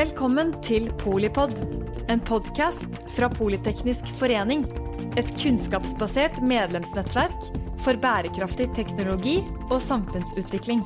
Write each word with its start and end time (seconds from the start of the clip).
Velkommen 0.00 0.54
til 0.64 0.86
Polipod, 0.96 1.50
en 2.08 2.22
podkast 2.24 2.94
fra 3.12 3.26
Politeknisk 3.28 4.06
forening. 4.16 4.62
Et 5.20 5.28
kunnskapsbasert 5.42 6.38
medlemsnettverk 6.40 7.50
for 7.84 8.00
bærekraftig 8.00 8.70
teknologi 8.78 9.34
og 9.66 9.76
samfunnsutvikling. 9.84 10.80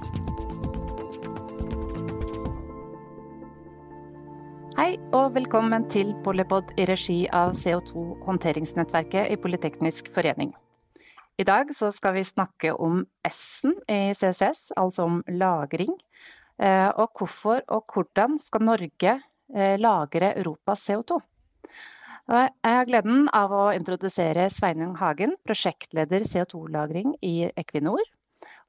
Hei 4.80 4.90
og 5.14 5.36
velkommen 5.39 5.86
til 5.94 6.11
Polipod 6.26 6.75
i 6.75 6.90
regi 6.90 7.21
av 7.31 7.54
CO2-håndteringsnettverket 7.61 9.31
i 9.31 9.39
Politeknisk 9.39 10.11
forening. 10.17 10.57
I 11.39 11.46
dag 11.46 11.71
skal 11.71 12.18
vi 12.18 12.26
snakke 12.26 12.75
om 12.75 13.04
S-en 13.31 13.79
i 13.86 14.11
CCS, 14.11 14.72
altså 14.75 15.07
om 15.07 15.22
lagring. 15.31 15.94
Eh, 16.63 16.90
og 17.00 17.18
hvorfor 17.18 17.63
og 17.75 17.86
hvordan 17.90 18.36
skal 18.39 18.63
Norge 18.63 19.14
eh, 19.54 19.76
lagre 19.81 20.35
Europas 20.39 20.89
CO2? 20.89 21.21
Jeg 22.25 22.50
har 22.64 22.86
gleden 22.89 23.27
av 23.36 23.53
å 23.53 23.64
introdusere 23.77 24.46
Sveinung 24.49 24.94
Hagen, 24.96 25.35
prosjektleder 25.44 26.25
CO2-lagring 26.25 27.13
i 27.21 27.50
Equinor. 27.53 28.00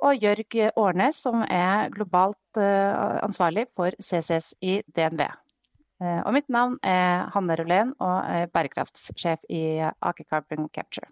Og 0.04 0.20
Jørg 0.20 0.58
Årnes, 0.76 1.22
som 1.24 1.46
er 1.48 1.94
globalt 1.94 2.60
eh, 2.60 3.22
ansvarlig 3.24 3.70
for 3.72 3.96
CCS 3.96 4.56
i 4.60 4.82
DNV. 4.92 5.28
Og 6.04 6.34
mitt 6.36 6.50
navn 6.52 6.74
er 6.84 7.30
Hanne 7.32 7.56
Rolén 7.56 7.94
og 8.04 8.18
er 8.28 8.50
bærekraftssjef 8.52 9.48
i 9.48 9.62
Aker 9.80 10.28
Carbon 10.28 10.68
Capture. 10.68 11.08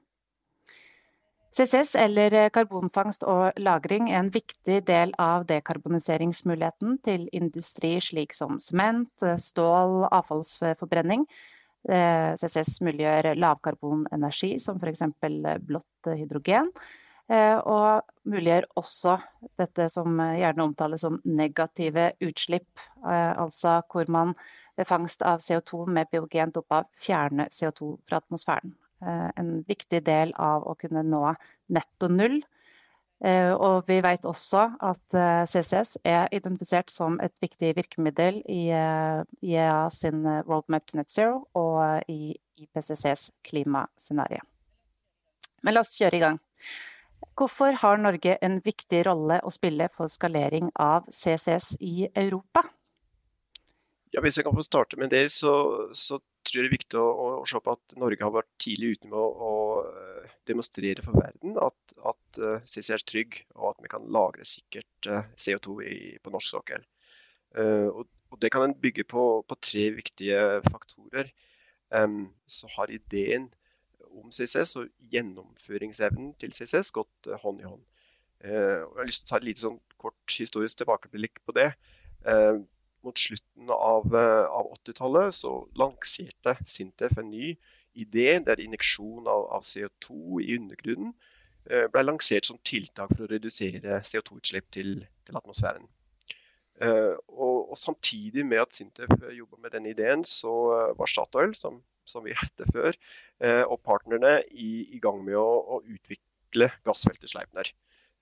CCS, 1.53 1.95
eller 2.02 2.34
eh, 2.34 2.49
karbonfangst 2.49 3.23
og 3.30 3.59
-lagring, 3.62 4.07
er 4.09 4.23
en 4.23 4.31
viktig 4.34 4.80
del 4.88 5.12
av 5.21 5.45
dekarboniseringsmuligheten 5.45 6.98
til 7.05 7.27
industri 7.31 7.99
slik 8.02 8.34
som 8.34 8.57
sement, 8.60 9.12
eh, 9.21 9.37
stål, 9.37 10.07
avfallsforbrenning. 10.10 11.27
Eh, 11.90 12.34
CCS 12.41 12.82
muliggjør 12.82 13.35
lavkarbonenergi, 13.37 14.57
som 14.60 14.79
f.eks. 14.82 15.04
blått 15.62 16.10
hydrogen. 16.18 16.71
Og 17.29 18.01
muliggjør 18.27 18.65
også 18.76 19.13
dette 19.57 19.90
som 19.90 20.17
gjerne 20.17 20.63
omtales 20.63 21.01
som 21.01 21.21
negative 21.23 22.12
utslipp. 22.21 22.67
Altså 23.01 23.82
hvor 23.90 24.10
man 24.10 24.35
ved 24.76 24.85
fangst 24.85 25.21
av 25.21 25.40
CO2 25.40 25.88
med 25.88 26.12
biogent 26.12 26.57
opphav 26.57 26.85
fjerner 26.99 27.48
CO2 27.48 27.98
fra 28.10 28.17
atmosfæren. 28.17 28.76
Eh, 29.04 29.29
en 29.35 29.63
viktig 29.68 29.99
del 30.05 30.32
av 30.40 30.63
å 30.68 30.76
kunne 30.79 31.04
nå 31.04 31.23
netto 31.76 32.07
null. 32.07 32.40
Eh, 33.23 33.51
og 33.51 33.87
vi 33.87 33.99
vet 34.04 34.26
også 34.27 34.63
at 34.84 35.15
eh, 35.15 35.43
CCS 35.48 35.98
er 36.07 36.32
identifisert 36.35 36.91
som 36.91 37.20
et 37.23 37.35
viktig 37.43 37.73
virkemiddel 37.77 38.41
i 38.51 38.63
IEA 38.71 39.84
sin 39.95 40.23
roadmap 40.48 40.87
to 40.87 40.99
net 40.99 41.12
zero 41.12 41.45
og 41.55 42.12
i 42.12 42.35
IPCCs 42.63 43.29
klimascenario. 43.48 44.43
Men 45.63 45.76
la 45.76 45.84
oss 45.84 45.95
kjøre 45.95 46.20
i 46.20 46.23
gang. 46.23 46.40
Hvorfor 47.40 47.76
har 47.79 47.99
Norge 47.99 48.38
en 48.45 48.60
viktig 48.63 49.05
rolle 49.07 49.40
å 49.43 49.51
spille 49.51 49.88
for 49.91 50.12
skalering 50.12 50.70
av 50.79 51.07
CCS 51.10 51.77
i 51.79 52.10
Europa? 52.12 52.65
Ja, 54.14 54.22
Hvis 54.22 54.38
jeg 54.38 54.46
kan 54.46 54.54
få 54.54 54.62
starte 54.62 54.98
med 55.02 55.10
det, 55.10 55.24
så, 55.34 55.52
så 55.98 56.20
tror 56.46 56.60
jeg 56.60 56.68
det 56.68 56.70
er 56.70 56.76
viktig 56.76 56.98
å, 57.02 57.06
å, 57.42 57.46
se 57.50 57.58
på 57.66 57.74
at 57.74 57.96
Norge 57.98 58.22
har 58.22 58.34
vært 58.36 58.50
tidlig 58.62 58.92
ute 58.98 59.10
med 59.10 59.18
å, 59.18 59.30
å 59.48 59.54
eh, 59.90 60.34
demonstrere 60.46 61.02
for 61.02 61.18
verden 61.18 61.56
at, 61.58 61.96
at 61.98 62.40
uh, 62.44 62.50
eh, 62.52 62.68
CCS 62.70 62.91
er 62.94 63.06
trygg, 63.10 63.40
og 63.58 63.72
at 63.72 63.80
vi 63.82 63.90
kan 63.90 64.06
lagre 64.14 64.46
sikkert 64.46 65.09
uh, 65.09 65.24
CO2 65.34 65.78
i, 65.88 65.96
på 66.22 66.34
norsk 66.34 66.53
sokkel. 66.53 66.86
Uh, 67.58 67.90
og, 67.90 68.03
og, 68.30 68.38
Det 68.44 68.52
kan 68.53 68.68
en 68.68 68.75
bygge 68.86 69.08
på, 69.09 69.24
på 69.50 69.58
tre 69.66 69.88
viktige 69.96 70.44
faktorer. 70.68 71.34
Um, 71.90 72.28
så 72.46 72.69
har 72.75 72.94
ideen 72.94 73.47
om 74.13 74.29
CCS 74.29 74.75
og 74.78 75.09
gjennomføringsevnen 75.09 76.35
til 76.41 76.53
CCS 76.53 76.94
gått 76.94 77.31
hånd 77.41 77.63
i 77.63 77.66
hånd. 77.66 77.81
og 78.44 78.94
jeg 78.94 79.00
har 79.00 79.07
lyst 79.09 79.23
til 79.23 79.29
å 79.29 79.31
ta 79.31 79.41
et 79.41 79.46
lite 79.47 79.63
sånn 79.63 79.81
kort 79.97 80.38
historisk 80.38 80.84
tilbakeblikk 80.84 81.41
på 81.47 81.57
det. 81.57 81.72
Uh, 82.28 82.62
mot 83.03 83.18
slutten 83.19 83.69
av, 83.69 84.16
eh, 84.16 84.46
av 84.46 84.72
80-tallet 84.74 85.36
så 85.36 85.53
lanserte 85.80 86.56
Sintef 86.66 87.18
en 87.18 87.31
ny 87.31 87.53
idé 87.94 88.40
der 88.46 88.62
injeksjon 88.64 89.28
av, 89.28 89.50
av 89.58 89.66
CO2 89.68 90.41
i 90.41 90.58
undergrunnen 90.58 91.14
eh, 91.69 91.86
ble 91.91 92.06
lansert 92.06 92.47
som 92.50 92.59
tiltak 92.66 93.14
for 93.14 93.25
å 93.25 93.31
redusere 93.31 94.02
CO2-utslipp 94.08 94.72
til, 94.74 94.96
til, 95.28 95.40
atmosfæren. 95.40 95.90
Uh, 96.81 97.14
og, 97.30 97.69
og, 97.69 97.75
Samtidig 97.78 98.41
med 98.50 98.64
at 98.64 98.74
Sintef 98.75 99.12
jobba 99.31 99.59
med 99.62 99.75
den 99.75 99.85
ideen, 99.91 100.24
så 100.25 100.52
var 100.97 101.08
Statoil, 101.08 101.53
som, 101.56 101.78
som 102.09 102.25
vi 102.25 102.34
hette 102.35 102.66
før, 102.74 102.97
og 103.70 103.78
partnerne 103.85 104.40
i, 104.50 104.90
i, 104.97 105.00
gang 105.00 105.22
med 105.24 105.38
å, 105.38 105.78
å 105.78 105.78
utvikle 105.85 106.72
gassfeltet 106.84 107.30
Sleipner. 107.30 107.70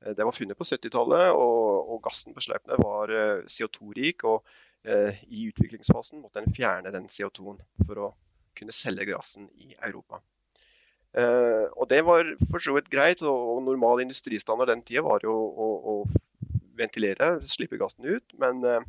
Det 0.03 0.27
var 0.27 0.35
funnet 0.35 0.59
på 0.59 0.67
70-tallet, 0.67 1.31
og, 1.31 1.87
og, 1.95 2.03
gassen 2.03 2.35
på 2.35 2.43
Sleipner 2.43 2.83
var 2.83 3.15
CO2-rik. 3.47 4.27
og 4.27 4.43
Eh, 4.43 4.70
i 4.81 5.43
utviklingsfasen 5.45 6.23
måtte 6.23 6.41
en 6.41 6.53
fjerne 6.55 6.89
den 6.93 7.05
CO2-en 7.05 7.59
for 7.85 7.99
å 8.01 8.07
kunne 8.57 8.73
selge 8.75 9.05
gassen 9.11 9.45
i 9.61 9.75
Europa. 9.77 10.21
Eh, 11.11 11.67
og 11.75 11.89
Det 11.89 11.99
var 12.07 12.23
for 12.49 12.63
så 12.63 12.73
vidt 12.75 12.89
greit, 12.91 13.21
og 13.21 13.63
normal 13.65 14.03
industristandard 14.03 14.71
den 14.71 14.83
tida 14.87 15.03
var 15.03 15.23
jo 15.23 15.33
å, 15.35 15.69
å 15.91 15.95
ventilere, 16.79 17.33
slippe 17.43 17.79
gassen 17.81 18.07
ut. 18.07 18.35
Men 18.39 18.63
eh, 18.63 18.85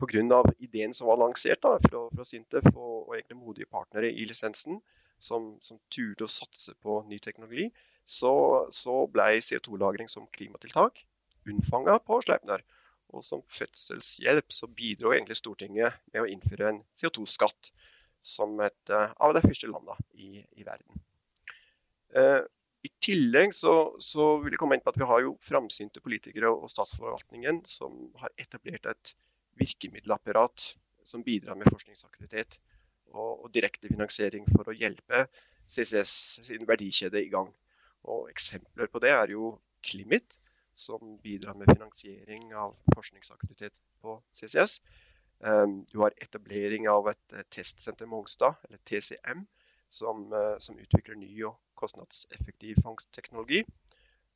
pga. 0.00 0.42
ideen 0.58 0.94
som 0.94 1.10
var 1.10 1.20
lansert 1.20 1.62
da, 1.62 1.76
fra, 1.82 2.06
fra 2.14 2.24
Sintef 2.24 2.70
og, 2.74 3.08
og, 3.08 3.12
egentlig 3.16 3.36
modige 3.36 3.66
partnere 3.70 4.10
i 4.10 4.24
lisensen, 4.24 4.80
som, 5.18 5.56
som 5.60 5.80
turte 5.90 6.24
å 6.24 6.30
satse 6.30 6.74
på 6.82 7.02
ny 7.08 7.18
teknologi, 7.18 7.68
så, 8.04 8.32
så 8.70 9.04
ble 9.10 9.40
CO2-lagring 9.42 10.08
som 10.08 10.28
klimatiltak 10.32 11.02
unnfanga 11.48 11.98
på 12.04 12.20
Sleipner. 12.22 12.62
Og 13.16 13.24
som 13.24 13.42
fødselshjelp 13.48 14.52
så 14.52 14.68
bidro 14.68 15.14
egentlig 15.14 15.38
Stortinget 15.38 15.96
med 16.12 16.22
å 16.22 16.28
innføre 16.28 16.72
en 16.72 16.82
CO2-skatt 16.98 17.72
som 18.24 18.58
et 18.60 18.92
uh, 18.92 19.14
av 19.24 19.34
de 19.36 19.42
første 19.44 19.70
landene 19.70 19.96
i, 20.18 20.42
i 20.58 20.66
verden. 20.66 21.00
Eh, 22.16 22.40
I 22.86 22.90
tillegg 23.04 23.52
så, 23.54 23.72
så, 24.00 24.30
vil 24.42 24.54
jeg 24.54 24.60
komme 24.60 24.78
inn 24.78 24.84
på 24.84 24.92
at 24.92 24.98
vi 25.00 25.08
har 25.08 25.22
jo 25.24 25.36
framsynte 25.44 26.02
politikere 26.04 26.50
og 26.50 26.70
statsforvaltningen 26.72 27.62
som 27.68 27.96
har 28.20 28.32
etablert 28.40 28.88
et 28.90 29.14
virkemiddelapparat 29.58 30.72
som 31.08 31.24
bidrar 31.26 31.58
med 31.58 31.68
forskningsaktivitet 31.72 32.58
og, 33.12 33.44
og 33.44 33.48
direkte 33.54 33.90
finansiering 33.90 34.46
for 34.52 34.70
å 34.70 34.76
hjelpe 34.76 35.26
CCS 35.68 36.12
sin 36.48 36.68
verdikjede 36.68 37.20
i 37.22 37.30
gang. 37.32 37.50
Og 38.08 38.28
Eksempler 38.32 38.88
på 38.92 39.02
det 39.04 39.12
er 39.12 39.34
jo 39.34 39.56
Climit, 39.84 40.38
som 40.78 41.18
bidrar 41.22 41.54
med 41.54 41.66
finansiering 41.72 42.54
av 42.54 42.76
forskningsaktivitet 42.94 43.80
på 44.00 44.22
CCS. 44.32 44.80
Ehm, 45.44 45.84
du 45.84 45.98
har 45.98 46.14
etablering 46.16 46.88
av 46.88 47.08
et 47.10 47.18
testsenter 47.28 47.46
testsenter 47.50 48.06
Mongstad, 48.06 48.54
eller 48.68 48.78
TCM, 48.84 49.46
som, 49.88 50.32
eh, 50.32 50.58
som 50.58 50.78
utvikler 50.78 51.18
ny 51.18 51.30
og 51.44 51.56
kostnadseffektiv 51.74 52.78
fangstteknologi. 52.82 53.64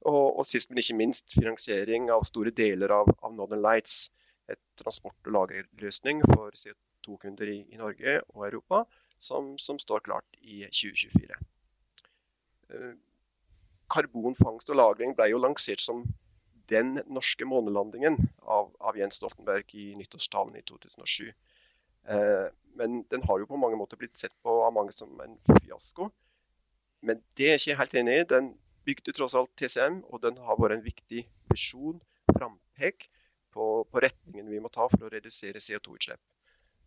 Og, 0.00 0.38
og, 0.38 0.46
sist, 0.46 0.70
men 0.70 0.78
ikke 0.82 0.98
minst, 0.98 1.34
finansiering 1.38 2.10
av 2.10 2.26
store 2.26 2.50
deler 2.50 2.90
av, 2.90 3.10
av 3.22 3.34
Northern 3.34 3.62
Lights, 3.62 4.10
et 4.50 4.58
transport- 4.76 5.30
og 5.30 5.36
lagerløsning 5.36 6.24
for 6.34 6.50
CO2-kunder 6.58 7.52
i, 7.54 7.60
i, 7.70 7.78
Norge 7.78 8.18
og 8.34 8.48
Europa, 8.48 8.82
som, 9.18 9.54
som 9.58 9.78
står 9.78 10.02
klart 10.08 10.40
i 10.42 10.64
2024. 10.66 11.38
Ehm, 12.74 12.98
karbonfangst 13.92 14.70
og 14.70 14.76
-lagring 14.76 15.14
ble 15.14 15.30
jo 15.30 15.38
lansert 15.38 15.80
som 15.80 16.02
den 16.72 16.96
norske 17.12 17.46
månelandingen 17.48 18.18
av, 18.40 18.72
av, 18.80 18.98
Jens 18.98 19.20
Stoltenberg 19.20 19.68
i 19.78 19.92
nyttårstalen 19.98 20.56
i 20.58 20.64
2007. 20.68 21.30
Eh, 22.08 22.48
men 22.80 23.02
den 23.12 23.24
har 23.28 23.40
jo 23.40 23.48
på 23.50 23.60
mange 23.60 23.78
måter 23.78 24.00
blitt 24.00 24.18
sett 24.18 24.34
på 24.42 24.56
av 24.64 24.72
mange 24.74 24.94
som 24.96 25.12
en 25.20 25.36
fiasko. 25.60 26.08
Men 27.02 27.22
det 27.38 27.48
er 27.48 27.56
jeg 27.56 27.64
ikke 27.64 27.80
helt 27.82 27.98
enig 28.00 28.16
i. 28.18 28.28
Den 28.30 28.52
bygde 28.86 29.14
tross 29.14 29.36
alt 29.38 29.52
TCM, 29.58 30.02
og 30.10 30.22
den 30.24 30.38
har 30.42 30.58
vært 30.58 30.78
en 30.78 30.86
viktig 30.86 31.26
visjon, 31.52 32.00
frampek, 32.32 33.08
på, 33.52 33.84
på, 33.84 34.00
retningen 34.00 34.48
vi 34.48 34.60
må 34.64 34.70
ta 34.72 34.86
for 34.88 35.06
å 35.06 35.12
redusere 35.12 35.60
CO2-utslipp. 35.60 36.20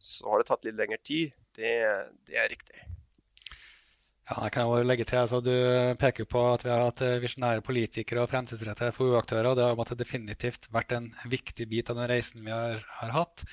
Så 0.02 0.26
har 0.32 0.42
det 0.42 0.48
tatt 0.50 0.66
litt 0.66 0.80
lengre 0.80 0.98
tid. 1.06 1.36
Det, 1.56 1.76
det 2.26 2.40
er 2.42 2.50
riktig. 2.52 2.82
Ja, 4.26 4.40
jeg 4.48 4.56
kan 4.56 4.66
jo 4.66 4.78
legge 4.82 5.06
til, 5.06 5.20
altså, 5.22 5.38
Du 5.38 5.54
peker 6.02 6.26
på 6.26 6.42
at 6.50 6.64
vi 6.66 6.72
har 6.72 6.82
hatt 6.82 7.02
eh, 7.06 7.20
visjonære 7.22 7.62
politikere 7.62 8.24
og 8.24 8.32
fremtidsrettede 8.32 8.94
FoU-aktører. 8.96 9.54
Det 9.54 9.68
har 9.68 10.00
definitivt 10.00 10.66
vært 10.74 10.96
en 10.98 11.12
viktig 11.30 11.68
bit 11.70 11.92
av 11.94 12.00
den 12.00 12.10
reisen 12.10 12.42
vi 12.42 12.50
har, 12.50 12.82
har 13.04 13.14
hatt. 13.14 13.44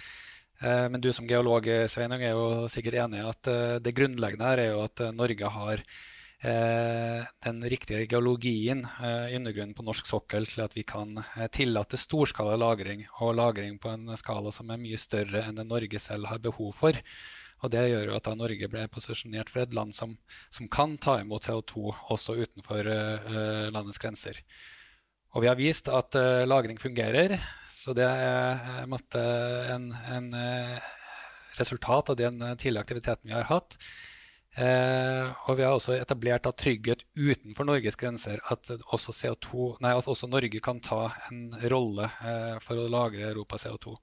Eh, 0.63 0.87
men 0.89 1.03
du 1.05 1.11
som 1.13 1.29
geolog 1.29 1.69
Sveinung, 1.93 2.25
er 2.25 2.33
jo 2.33 2.71
sikkert 2.73 2.97
enig 3.05 3.21
i 3.21 3.29
at 3.29 3.53
eh, 3.53 3.75
det 3.85 3.93
grunnleggende 3.99 4.49
her 4.49 4.65
er 4.65 4.73
jo 4.73 4.81
at 4.87 5.05
Norge 5.13 5.53
har 5.59 5.85
den 6.43 7.61
riktige 7.71 8.09
geologien 8.11 8.81
i 8.83 9.37
undergrunnen 9.37 9.77
på 9.79 9.85
norsk 9.87 10.09
sokkel 10.11 10.49
til 10.51 10.65
at 10.65 10.73
vi 10.75 10.83
kan 10.83 11.13
tillate 11.55 12.01
storskala 12.03 12.57
lagring, 12.59 13.05
og 13.23 13.37
lagring 13.39 13.77
på 13.79 13.93
en 13.93 14.11
skala 14.19 14.51
som 14.51 14.73
er 14.75 14.81
mye 14.83 14.99
større 14.99 15.45
enn 15.47 15.61
det 15.61 15.69
Norge 15.71 16.01
selv 16.03 16.27
har 16.33 16.43
behov 16.43 16.75
for. 16.81 16.99
Og 17.63 17.71
Det 17.71 17.83
gjør 17.87 18.09
jo 18.11 18.19
at 18.19 18.29
Norge 18.35 18.69
ble 18.71 18.85
posisjonert 18.91 19.51
for 19.53 19.63
et 19.63 19.75
land 19.77 19.95
som, 19.95 20.17
som 20.51 20.69
kan 20.71 20.97
ta 20.99 21.21
imot 21.23 21.47
CO2 21.47 21.93
også 22.11 22.35
utenfor 22.43 22.89
uh, 22.91 23.69
landets 23.71 24.03
grenser. 24.03 24.41
Og 25.33 25.45
vi 25.45 25.51
har 25.51 25.59
vist 25.59 25.89
at 25.89 26.19
uh, 26.19 26.43
lagring 26.43 26.81
fungerer. 26.83 27.37
Så 27.71 27.95
det 27.95 28.09
er 28.09 28.83
uh, 28.83 29.71
en, 29.77 29.93
en 29.95 30.33
resultat 31.59 32.11
av 32.11 32.19
den 32.19 32.43
tidlige 32.59 32.83
aktiviteten 32.83 33.31
vi 33.31 33.37
har 33.37 33.51
hatt. 33.51 33.79
og 34.53 35.57
vi 35.57 35.65
har 35.65 35.73
også 35.73 35.95
etablert 35.97 36.47
at 36.47 36.59
trygghet 36.61 37.05
utenfor 37.17 37.65
Norges 37.65 37.97
grenser. 37.97 38.41
At 38.51 38.69
også, 38.93 39.13
CO2, 39.13 39.77
nei, 39.81 39.95
at 39.97 40.09
også 40.09 40.29
Norge 40.29 40.61
kan 40.61 40.81
ta 40.81 41.13
en 41.31 41.55
rolle 41.73 42.09
for 42.61 42.77
å 42.77 42.89
lagre 42.93 43.31
Europa 43.31 43.57
CO2. 43.57 43.97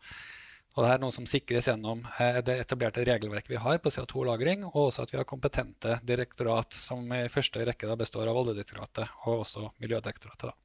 Og 0.80 0.86
det 0.86 0.94
er 0.96 1.02
noe 1.04 1.12
som 1.12 1.26
sikres 1.28 1.66
gjennom 1.68 2.06
eh, 2.24 2.38
det 2.40 2.54
etablerte 2.62 3.04
regelverket 3.04 3.52
vi 3.52 3.60
har 3.60 3.82
på 3.84 3.92
CO2-lagring, 3.92 4.62
og 4.70 4.86
også 4.86 5.04
at 5.04 5.12
vi 5.12 5.18
har 5.20 5.26
kompetente 5.28 5.98
direktorat, 6.08 6.72
som 6.72 7.04
i 7.12 7.26
første 7.28 7.66
rekke 7.68 7.98
består 8.00 8.32
av 8.32 8.40
Oljedirektoratet 8.40 9.12
og 9.26 9.42
også 9.42 9.66
Miljødirektoratet. 9.84 10.54
Da. 10.54 10.56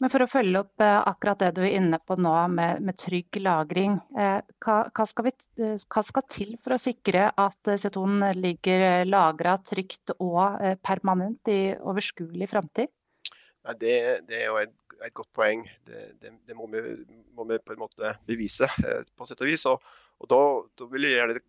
Men 0.00 0.10
for 0.14 0.24
å 0.24 0.30
følge 0.32 0.62
opp 0.64 0.80
eh, 0.80 1.02
akkurat 1.12 1.44
det 1.44 1.50
du 1.58 1.60
er 1.66 1.76
inne 1.82 2.00
på 2.00 2.16
nå 2.16 2.32
med, 2.56 2.80
med 2.88 2.96
trygg 3.04 3.42
lagring. 3.44 4.00
Eh, 4.16 4.40
hva, 4.64 4.78
hva, 4.88 5.08
skal 5.12 5.28
vi, 5.28 5.36
hva, 5.60 6.06
skal 6.08 6.26
til 6.32 6.56
for 6.64 6.78
å 6.78 6.80
sikre 6.80 7.28
at 7.28 7.74
CO2-en 7.76 8.40
ligger 8.40 9.04
lagra 9.04 9.58
trygt 9.60 10.16
og 10.16 10.64
permanent 10.80 11.52
i 11.52 11.76
overskuelig 11.76 12.48
framtid? 12.56 12.88
Det, 13.78 14.24
det, 14.26 14.40
er 14.40 14.48
jo 14.48 14.56
et 14.58 14.72
et 15.06 15.14
godt 15.16 15.32
poeng. 15.36 15.64
Det, 15.88 16.02
det, 16.22 16.34
det 16.48 16.56
må, 16.58 16.68
vi, 16.72 16.82
må, 17.36 17.46
vi, 17.48 17.60
på 17.62 17.74
en 17.74 17.82
måte 17.82 18.14
bevise, 18.28 18.68
eh, 18.84 19.02
på 19.16 19.28
sett 19.28 19.42
og 19.44 19.50
vis. 19.50 19.66
Og, 19.70 19.82
og 20.22 20.30
da, 20.30 20.42
da, 20.78 20.90
vil 20.92 21.08
jeg 21.08 21.18
gjerne 21.18 21.42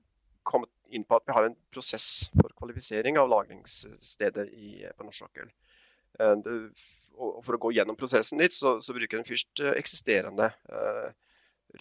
komme 0.47 0.69
inn 0.93 1.05
på 1.07 1.17
at 1.17 1.27
vi 1.27 1.35
har 1.35 1.47
en 1.47 1.57
prosess 1.73 2.29
for 2.35 2.53
kvalifisering 2.59 3.17
av 3.19 3.29
lagringssteder 3.31 4.49
i, 4.53 4.75
på 4.97 5.07
norsk 5.07 5.25
sokkel. 5.25 5.51
Eh, 6.19 6.47
for 7.15 7.57
å 7.57 7.61
gå 7.65 7.73
gjennom 7.77 7.97
prosessen 7.99 8.41
litt, 8.43 8.55
så, 8.55 8.77
så 8.83 8.95
bruker 8.95 9.19
en 9.19 9.27
først 9.27 9.63
eh, 9.63 9.75
eksisterende 9.79 10.51
eh, 10.69 11.11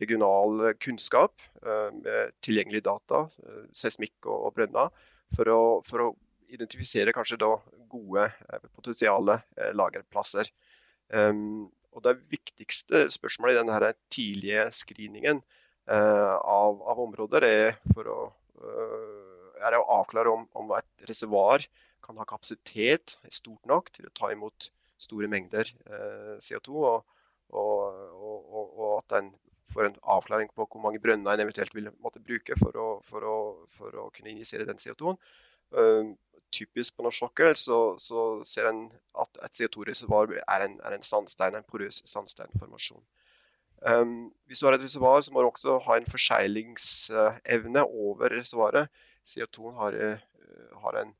regional 0.00 0.72
kunnskap 0.80 1.42
eh, 1.66 1.88
med 1.98 2.36
tilgjengelige 2.44 2.88
data, 2.88 3.26
eh, 3.44 3.64
seismikk 3.76 4.28
og, 4.28 4.48
og 4.48 4.54
brønner, 4.56 4.92
for 5.36 5.48
for 5.88 6.04
å 6.04 6.12
identifisere 6.52 7.14
kanskje 7.16 7.38
da 7.40 7.54
gode 7.88 8.26
potensiale 8.76 9.38
lagerplasser. 9.72 10.50
Um, 11.12 11.70
og 11.92 12.04
Det 12.06 12.14
viktigste 12.32 13.04
spørsmålet 13.12 13.58
i 13.58 13.60
denne 13.60 13.92
tidlige 14.12 14.64
screeningen 14.72 15.42
uh, 15.90 16.36
av, 16.40 16.78
av, 16.88 17.02
områder 17.04 17.44
er, 17.44 17.76
å, 18.00 18.18
uh, 18.62 19.50
er 19.60 19.76
å 19.76 19.84
avklare 19.98 20.32
om, 20.32 20.46
om, 20.56 20.72
et 20.78 21.04
reservoar 21.10 21.66
kan 22.02 22.16
ha 22.18 22.26
kapasitet 22.26 23.18
stort 23.28 23.68
nok 23.68 23.92
til 23.92 24.08
å 24.08 24.14
ta 24.16 24.32
imot 24.32 24.70
store 25.02 25.28
mengder 25.28 25.68
uh, 25.90 26.38
CO2, 26.40 26.80
og, 26.80 27.04
og, 27.52 28.56
og, 28.56 28.82
at 29.02 29.18
en 29.20 29.30
får 29.72 29.90
en 29.90 30.00
avklaring 30.16 30.48
på 30.56 30.64
hvor 30.64 30.80
mange 30.82 31.00
brønner 31.02 31.36
en 31.36 31.44
eventuelt 31.44 31.76
vil 31.76 31.92
måtte 32.00 32.24
bruke 32.24 32.56
for 32.60 32.76
å, 32.76 32.88
for 33.04 33.28
å, 33.28 33.38
for 33.72 34.00
å 34.00 34.08
kunne 34.16 34.32
injisere 34.32 34.68
den 34.68 34.80
CO2-en 34.80 36.14
typisk 36.52 36.96
på 36.96 37.06
norsk 37.06 37.24
sokkel, 37.24 37.54
så, 37.58 37.78
så, 38.00 38.26
ser 38.46 38.68
en 38.70 38.84
at 39.22 39.42
et 39.46 39.58
CO2-reservoar 39.58 40.36
er, 40.42 40.66
er, 40.68 40.94
en 40.94 41.04
sandstein, 41.06 41.56
en 41.56 41.66
porøs 41.68 42.02
sandsteinformasjon. 42.08 43.02
Um, 43.82 44.30
hvis 44.46 44.60
du 44.62 44.68
har 44.68 44.76
et 44.76 44.84
reservoar, 44.84 45.20
så 45.24 45.32
må 45.34 45.42
du 45.42 45.48
også 45.48 45.80
ha 45.82 45.96
en 45.98 46.06
forseglingsevne 46.06 47.82
over 47.82 48.30
reservoaret. 48.30 49.02
CO2 49.26 49.72
har, 49.78 49.96
uh, 49.98 50.76
har, 50.84 50.98
en 51.00 51.10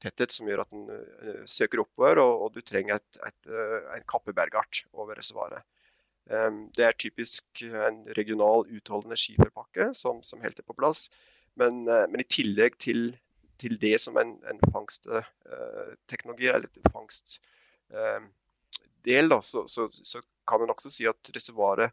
tetthet 0.00 0.32
som 0.32 0.48
gjør 0.48 0.64
at 0.64 0.72
den 0.72 0.88
uh, 0.88 1.42
søker 1.50 1.84
oppover, 1.84 2.22
og, 2.24 2.46
og, 2.46 2.54
du 2.54 2.64
trenger 2.64 2.96
et, 2.96 3.20
et, 3.26 3.50
uh, 3.52 3.92
en 3.96 4.06
kappebergart 4.08 4.86
over 4.94 5.18
reservoaret. 5.18 5.66
Um, 6.32 6.66
det 6.74 6.88
er 6.88 6.96
typisk 6.98 7.62
en 7.68 8.00
regional 8.16 8.64
utholdende 8.64 9.18
skiferpakke 9.20 9.92
som, 9.94 10.24
som 10.26 10.40
helt 10.42 10.58
er 10.58 10.66
på 10.66 10.78
plass. 10.78 11.10
Men, 11.56 11.86
men, 11.86 12.20
i 12.20 12.28
tillegg 12.28 12.74
til 12.82 13.14
til 13.60 13.78
det 13.80 14.00
som 14.02 14.16
en, 14.20 14.36
en 14.50 14.60
fangstteknologi, 14.72 16.46
eller 16.50 16.68
en 16.68 16.92
fangstdel, 16.92 18.22
da, 19.32 19.42
så, 19.42 19.66
så, 19.68 19.88
så, 19.92 20.20
kan 20.46 20.62
en 20.62 20.70
også 20.70 20.90
si 20.94 21.06
at 21.10 21.30
reservoaret 21.34 21.90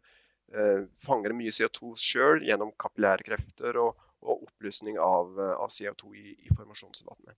eh, 0.54 0.80
fanger 0.94 1.32
mye 1.34 1.50
CO2 1.50 1.96
sjøl 1.98 2.44
gjennom 2.46 2.70
kapillære 2.78 3.26
krefter 3.26 3.74
og, 3.82 3.90
og 4.22 4.44
oppløsning 4.46 4.94
av, 5.02 5.34
av, 5.56 5.68
CO2 5.74 6.14
i, 6.14 6.36
i 6.38 6.48
formasjonsvannet. 6.54 7.34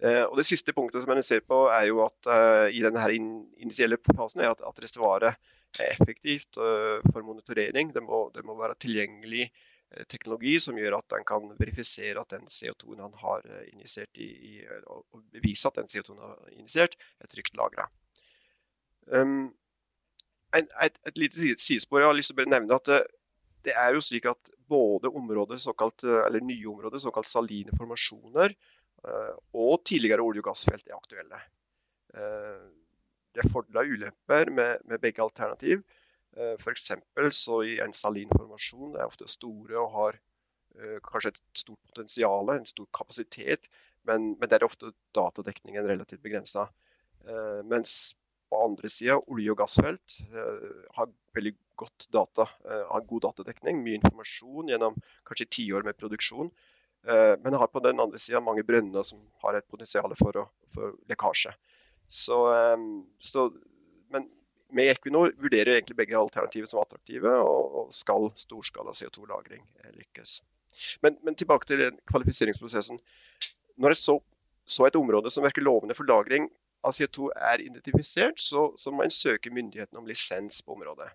Eh, 0.00 0.24
og 0.24 0.34
Det 0.40 0.46
siste 0.48 0.72
punktet 0.72 1.02
som 1.04 1.12
en 1.12 1.22
ser 1.24 1.44
på, 1.44 1.68
er 1.68 1.84
jo 1.90 2.00
at 2.06 2.20
eh, 2.32 2.68
i 2.78 2.80
denne 2.86 3.04
in 3.12 3.28
initielle 3.60 3.98
fasen 4.08 4.40
er 4.40 4.50
at, 4.54 4.64
at 4.64 4.80
reservoaret 4.80 5.32
er 5.76 5.92
effektivt 5.92 6.56
uh, 6.56 7.04
for 7.12 7.20
monitorering. 7.20 7.92
Det 7.92 8.00
må, 8.00 8.30
det 8.32 8.40
må 8.48 8.54
være 8.56 8.78
tilgjengelig 8.80 9.50
Eh, 9.50 9.75
teknologi 10.10 10.56
som 10.60 10.78
gjør 10.78 10.98
at 10.98 11.14
en 11.16 11.26
kan 11.26 11.46
verifisere 11.58 12.20
at 12.20 12.32
den 12.34 12.48
CO2-en 12.50 13.04
han 13.06 13.14
har 13.20 13.44
eh, 13.48 13.68
injisert 13.72 14.18
i, 14.20 14.28
i, 14.50 14.54
og 14.92 15.22
bevise 15.34 15.68
at 15.70 15.78
den 15.78 15.90
CO2-en 15.90 16.22
han 16.22 16.34
har 16.34 16.56
injisert, 16.56 16.96
er 17.22 17.30
trygt 17.30 17.56
lagra. 17.58 17.86
Um, 19.06 19.52
et, 20.56 20.72
et, 20.82 20.98
et, 21.06 21.20
lite 21.20 21.38
sidespor 21.62 22.02
jeg 22.02 22.10
har 22.10 22.16
lyst 22.16 22.32
til 22.32 22.42
å 22.42 22.50
nevne 22.50 22.78
at 22.78 22.88
det, 22.90 23.02
det, 23.68 23.74
er 23.78 23.94
jo 23.94 24.02
slik 24.02 24.26
at 24.30 24.50
både 24.70 25.10
områder, 25.10 25.60
såkalt, 25.62 26.02
eller 26.06 26.42
nye 26.42 26.66
områder, 26.70 27.02
såkalt 27.02 27.30
saline 27.30 27.74
formasjoner, 27.76 28.54
og 29.54 29.84
tidligere 29.86 30.24
olje- 30.24 30.40
og 30.42 30.48
gassfelt 30.48 30.88
er 30.88 30.96
aktuelle. 30.96 31.38
Det 32.10 33.42
er 33.42 33.50
fordeler 33.52 33.84
og 33.84 33.92
ulemper 33.92 34.50
med, 34.54 34.86
med 34.88 35.02
begge 35.02 35.22
alternativ. 35.22 35.84
Eh, 36.36 36.56
F.eks. 36.58 36.92
så 37.30 37.62
i 37.64 37.78
en 37.80 37.94
salinformasjon 37.96 38.98
er 38.98 39.08
ofte 39.08 39.28
store 39.30 39.78
og 39.80 39.92
har 39.94 40.18
uh, 40.76 40.98
kanskje 41.06 41.32
et 41.32 41.40
stort 41.56 41.80
potensial, 41.88 42.52
en 42.52 42.68
stor 42.68 42.88
kapasitet, 42.96 43.70
men, 44.08 44.34
men 44.36 44.50
der 44.50 44.60
er 44.60 44.68
ofte 44.68 44.92
datadekningen 45.16 45.88
relativt 45.88 46.22
begrensa. 46.24 46.68
Uh, 47.24 47.64
mens 47.64 48.14
på 48.46 48.60
andre 48.62 48.90
sida, 48.92 49.16
olje- 49.32 49.50
og 49.50 49.58
gassfelt 49.58 50.20
har 50.94 51.08
veldig 51.34 51.50
godt 51.74 52.04
data, 52.14 52.44
har 52.62 53.02
god 53.10 53.24
datadekning, 53.24 53.80
mye 53.82 53.96
informasjon 53.98 54.70
gjennom 54.70 54.94
kanskje 55.26 55.48
tiår 55.56 55.82
med 55.82 55.98
produksjon. 55.98 56.52
men 57.42 57.54
har 57.58 57.66
på 57.66 57.82
den 57.82 57.98
andre 58.00 58.20
sida 58.22 58.38
mange 58.40 58.62
brønner 58.62 59.02
som 59.02 59.18
har 59.42 59.58
et 59.58 59.66
potensial 59.66 60.14
for, 60.14 60.38
å, 60.38 60.46
for 60.70 60.94
lekkasje. 61.10 61.56
Så, 62.06 62.38
så, 63.18 63.48
men 64.14 64.30
med 64.74 64.90
Equinor 64.90 65.32
vurderer 65.42 65.76
egentlig 65.76 65.96
begge 65.96 66.18
alternativer 66.18 66.68
som 66.70 66.80
attraktive, 66.82 67.32
og, 67.38 67.90
skal 67.94 68.30
storskala 68.38 68.94
CO2-lagring 68.96 69.62
eh, 69.84 69.92
lykkes. 69.94 70.40
Men, 71.04 71.18
men, 71.22 71.36
tilbake 71.38 71.68
til 71.68 71.80
den 71.80 72.00
kvalifiseringsprosessen. 72.10 72.98
Når 73.76 73.94
jeg 73.94 74.00
så, 74.02 74.16
så, 74.66 74.86
et 74.86 74.98
område 74.98 75.30
som 75.32 75.46
virker 75.46 75.64
lovende 75.64 75.96
for 75.96 76.08
lagring 76.08 76.50
av 76.84 76.96
CO2 76.96 77.30
er 77.52 77.62
identifisert, 77.64 78.40
så, 78.42 78.68
så 78.76 78.92
må 78.92 79.06
en 79.06 79.14
søke 79.14 79.52
myndighetene 79.54 80.02
om 80.02 80.08
lisens 80.08 80.60
på 80.66 80.76
området. 80.76 81.08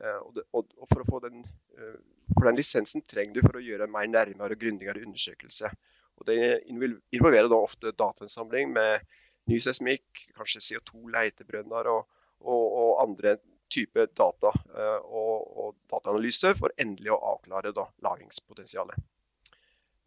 Uh, 0.00 0.18
og, 0.24 0.34
det, 0.36 0.44
og, 0.56 0.68
og, 0.80 0.86
for, 0.88 1.02
å 1.02 1.08
få 1.08 1.22
den, 1.26 1.42
uh, 1.78 1.96
for 2.34 2.48
den 2.48 2.58
lisensen 2.58 3.04
trenger 3.08 3.36
du 3.36 3.42
for 3.44 3.58
å 3.58 3.64
gjøre 3.64 3.88
en 3.88 3.92
mer 3.92 4.08
nærmere 4.08 4.56
og 4.56 4.62
grundigere 4.62 5.02
undersøkelse. 5.04 5.70
Og 6.20 6.28
det 6.28 6.38
involverer 6.68 7.48
da 7.48 7.56
ofte 7.56 7.92
datainnsamling 7.96 8.72
med 8.74 9.04
ny 9.48 9.58
seismikk, 9.62 10.26
kanskje 10.36 10.62
CO2-leitebrønner 10.66 11.88
og, 11.92 12.08
og, 12.40 12.64
og 12.82 13.02
andre 13.04 13.36
typer 13.70 14.10
data 14.16 14.52
eh, 14.74 14.98
og, 15.06 15.50
og 15.62 15.74
dataanalyse 15.90 16.54
for 16.58 16.74
endelig 16.80 17.12
å 17.14 17.20
avklare 17.34 17.72
da, 17.76 17.86
lagringspotensialet. 18.04 18.98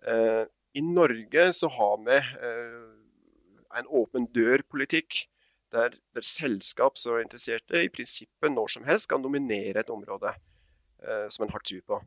Eh, 0.08 0.44
I 0.80 0.84
Norge 0.86 1.48
så 1.56 1.70
har 1.72 2.02
vi 2.04 2.18
eh, 2.20 2.82
en 3.80 3.94
åpen 4.02 4.28
dør-politikk. 4.36 5.28
Der, 5.74 5.96
der, 6.14 6.22
selskap 6.22 7.00
som 7.02 7.16
er 7.16 7.24
interesserte, 7.24 7.80
i 7.82 7.90
prinsippet 7.90 8.52
når 8.54 8.76
som 8.76 8.84
helst 8.86 9.08
kan 9.10 9.24
nominere 9.26 9.82
et 9.82 9.90
område 9.90 10.36
som 11.34 11.44
en 11.44 11.52
har 11.52 11.64
tro 11.66 11.80
på. 11.82 11.98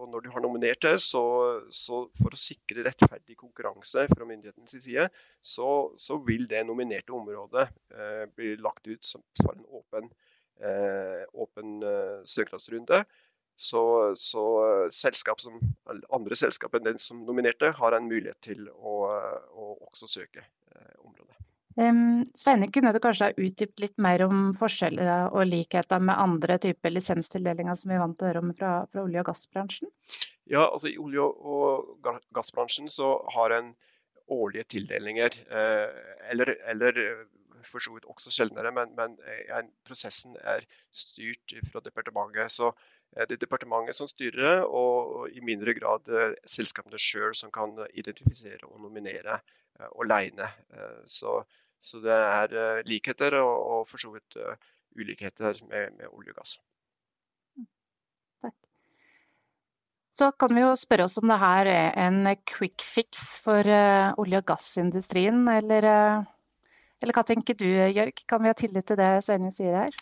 Eh, 0.00 0.04
og 0.04 0.08
når 0.10 0.20
du 0.24 0.30
har 0.32 0.40
nominert 0.40 0.82
det, 0.82 0.98
så, 1.00 1.22
så 1.70 2.08
for 2.16 2.32
å 2.32 2.40
sikre 2.40 2.84
rettferdig 2.86 3.36
konkurranse 3.36 4.06
fra 4.08 4.26
myndighetenes 4.26 4.84
side, 4.84 5.08
så, 5.40 5.92
så, 5.96 6.18
vil 6.26 6.46
det 6.48 6.64
nominerte 6.66 7.12
området 7.12 7.68
eh, 7.94 8.26
bli 8.34 8.56
lagt 8.56 8.86
ut 8.86 9.04
som, 9.04 9.22
som 9.32 9.52
en 9.54 9.66
åpen, 9.68 10.10
eh, 10.60 11.24
åpen 11.34 11.82
eh, 11.82 12.20
søknadsrunde. 12.24 13.04
Så, 13.60 13.82
så 14.16 14.42
selskap 14.94 15.40
som, 15.42 15.58
andre 16.14 16.36
selskap 16.38 16.74
enn 16.78 16.86
den 16.86 17.02
som 17.02 17.20
nominerte, 17.26 17.74
har 17.76 17.92
en 17.92 18.08
mulighet 18.08 18.38
til 18.40 18.70
å, 18.72 18.94
å 19.52 19.74
også 19.90 20.08
søke 20.08 20.46
Sveining, 21.76 22.72
kunne 22.74 22.90
du 22.92 22.98
kanskje 23.02 23.28
ha 23.28 23.36
utdypt 23.38 23.80
litt 23.80 23.94
mer 24.02 24.24
om 24.26 24.50
forskjeller 24.58 25.30
og 25.30 25.46
likheter 25.46 26.02
med 26.02 26.18
andre 26.18 26.58
typer 26.62 26.92
lisenstildelinger 26.92 27.78
som 27.78 27.92
vi 27.92 27.96
er 27.96 28.02
vant 28.02 28.18
til 28.18 28.26
å 28.26 28.30
høre 28.32 28.42
om 28.42 28.50
fra, 28.58 28.72
fra 28.90 29.04
olje- 29.04 29.22
og 29.22 29.28
gassbransjen? 29.30 29.92
Ja, 30.50 30.64
altså 30.66 30.90
I 30.90 30.98
olje- 30.98 31.28
og 31.30 32.08
gassbransjen 32.34 32.90
så 32.90 33.12
har 33.36 33.54
en 33.54 33.74
årlige 34.30 34.66
tildelinger, 34.74 35.36
eh, 35.50 36.00
eller, 36.30 36.56
eller 36.70 36.98
for 37.66 37.82
så 37.82 37.94
vidt 37.94 38.08
også 38.10 38.32
sjeldnere, 38.34 38.72
men, 38.74 38.94
men 38.98 39.16
en, 39.54 39.70
prosessen 39.86 40.36
er 40.40 40.66
styrt 40.94 41.54
fra 41.70 41.82
departementet. 41.84 42.52
Så 42.54 42.72
det 43.14 43.36
er 43.36 43.42
departementet 43.42 43.98
som 43.98 44.08
styrer 44.10 44.42
det, 44.42 44.56
og 44.66 45.30
i 45.34 45.42
mindre 45.44 45.74
grad 45.78 46.10
eh, 46.10 46.36
selskapene 46.48 47.00
sjøl 47.00 47.34
som 47.36 47.52
kan 47.54 47.74
identifisere 47.90 48.66
og 48.68 48.80
nominere 48.84 49.38
eh, 49.38 49.56
alene. 50.00 50.50
Så 51.06 51.40
så 51.80 51.96
det 52.04 52.12
er 52.12 52.50
uh, 52.52 52.78
likheter 52.84 53.38
og, 53.40 53.54
og, 53.56 53.84
for 53.88 53.96
så 54.02 54.10
vidt 54.12 54.36
ulikheter 55.00 55.56
med, 55.70 55.94
med, 55.96 56.10
olje 56.12 56.34
og 56.34 56.42
gass. 56.42 56.58
Takk. 58.44 58.56
Så 60.12 60.28
kan 60.36 60.52
vi 60.52 60.60
jo 60.60 60.74
spørre 60.76 61.06
oss 61.08 61.16
om 61.22 61.30
det 61.30 61.38
her 61.40 61.70
er 61.72 61.96
en 62.04 62.34
quick 62.44 62.84
fix 62.84 63.38
for 63.40 63.64
olje- 63.64 64.42
og 64.42 64.50
gassindustrien, 64.50 65.40
eller, 65.48 65.88
eller, 67.00 67.14
hva 67.16 67.24
tenker 67.24 67.56
du 67.56 67.64
Jørg? 67.64 68.20
Kan 68.28 68.44
vi 68.44 68.52
ha 68.52 68.58
tillit 68.58 68.90
til 68.90 69.00
det 69.00 69.14
Sveinung 69.24 69.54
sier 69.56 69.86
her? 69.86 69.96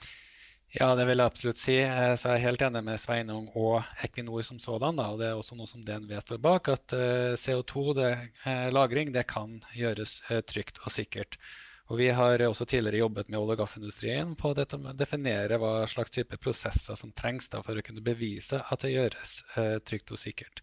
Ja, 0.77 0.91
det 0.95 1.07
vil 1.09 1.17
jeg 1.17 1.31
absolutt 1.31 1.61
si. 1.61 1.77
Så 1.81 2.29
jeg 2.29 2.35
er 2.35 2.45
helt 2.45 2.63
enig 2.67 2.83
med 2.85 3.01
Sveinung 3.01 3.47
og 3.57 3.79
Equinor 4.05 4.43
som 4.45 4.59
sådan. 4.61 4.99
Da. 5.01 5.07
og 5.13 5.23
Det 5.23 5.31
er 5.31 5.39
også 5.39 5.57
noe 5.57 5.71
som 5.71 5.85
DNV 5.85 6.13
står 6.21 6.43
bak, 6.45 6.69
at 6.69 6.93
CO2-lagring 7.41 9.15
det, 9.15 9.23
det 9.23 9.31
kan 9.33 9.57
gjøres 9.73 10.21
trygt 10.51 10.83
og 10.85 10.93
sikkert. 10.93 11.41
Og 11.89 11.97
vi 11.97 12.11
har 12.13 12.43
også 12.45 12.67
tidligere 12.69 13.01
jobbet 13.01 13.31
med 13.33 13.39
olje- 13.41 13.55
og 13.57 13.63
gassindustrien 13.63 14.35
på 14.37 14.53
å 14.53 14.93
definere 14.93 15.57
hva 15.61 15.87
slags 15.89 16.13
type 16.13 16.37
prosesser 16.37 16.99
som 17.01 17.13
trengs 17.17 17.49
for 17.55 17.73
å 17.73 17.85
kunne 17.85 18.05
bevise 18.05 18.61
at 18.61 18.85
det 18.85 18.93
gjøres 18.93 19.39
eh, 19.57 19.79
trygt 19.81 20.13
og 20.13 20.21
sikkert. 20.21 20.61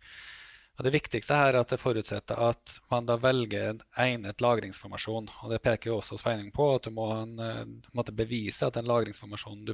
Og 0.76 0.84
det 0.84 0.92
viktigste 0.92 1.38
her 1.38 1.54
er 1.54 1.62
at 1.62 1.72
det 1.72 1.80
forutsetter 1.80 2.40
at 2.50 2.74
man 2.92 3.08
da 3.08 3.16
velger 3.22 3.70
en 3.70 3.84
egnet 4.04 4.42
lagringsformasjon. 4.44 5.30
Og 5.44 5.54
det 5.54 5.62
peker 5.64 5.92
jo 5.92 6.00
også 6.02 6.20
Sveining 6.20 6.50
på, 6.56 6.68
at 6.76 6.90
du 6.90 6.92
må 6.96 7.08
en, 7.16 7.38
eh, 7.40 7.62
måtte 7.96 8.16
bevise 8.16 8.68
at 8.68 8.76
den 8.76 8.90
lagringsformasjonen 8.90 9.64
du 9.68 9.74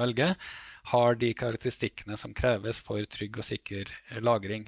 velger, 0.00 0.34
har 0.90 1.14
de 1.20 1.30
karakteristikkene 1.34 2.18
som 2.18 2.34
kreves 2.34 2.82
for 2.82 3.04
trygg 3.06 3.38
og 3.38 3.46
sikker 3.46 3.94
lagring. 4.24 4.66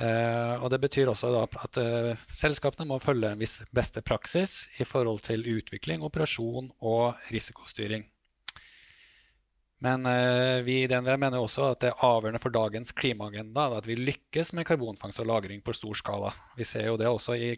Eh, 0.00 0.54
og 0.62 0.70
Det 0.72 0.80
betyr 0.80 1.10
også 1.12 1.28
at 1.44 1.76
eh, 1.80 2.16
selskapene 2.32 2.88
må 2.88 3.00
følge 3.02 3.34
en 3.34 3.40
viss 3.40 3.60
beste 3.74 4.00
praksis 4.00 4.70
i 4.80 4.86
forhold 4.88 5.20
til 5.26 5.44
utvikling, 5.44 6.00
operasjon 6.06 6.70
og 6.80 7.20
risikostyring. 7.28 8.06
Men 9.80 10.04
uh, 10.04 10.60
vi 10.60 10.82
i 10.82 10.88
DNV 10.90 11.14
mener 11.16 11.40
også 11.40 11.70
at 11.70 11.80
det 11.80 11.88
er 11.88 12.02
avgjørende 12.04 12.40
for 12.42 12.52
dagens 12.52 12.92
klimaagenda 12.92 13.62
at 13.78 13.86
vi 13.88 13.96
lykkes 13.96 14.52
med 14.56 14.66
karbonfangst 14.68 15.22
og 15.22 15.30
-lagring 15.30 15.62
på 15.64 15.72
stor 15.72 15.96
skala. 15.96 16.34
Vi 16.58 16.66
ser 16.68 16.90
jo 16.90 16.98
det 17.00 17.08
også 17.08 17.36
i 17.36 17.54